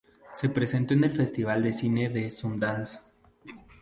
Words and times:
Se 0.33 0.49
presentó 0.49 0.95
en 0.95 1.03
el 1.03 1.13
Festival 1.15 1.61
de 1.61 1.73
Cine 1.73 2.09
de 2.09 2.27
Sundance. 2.31 2.97